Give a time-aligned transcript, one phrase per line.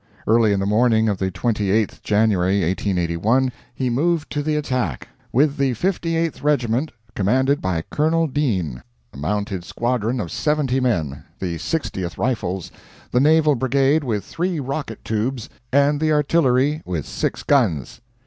[0.25, 5.57] Early in the morning of the 28th January, 1881, he moved to the attack "with
[5.57, 8.81] the 58th regiment, commanded by Colonel Deane,
[9.13, 12.71] a mounted squadron of 70 men, the 60th Rifles,
[13.11, 18.01] the Naval Brigade with three rocket tubes, and the Artillery with six guns."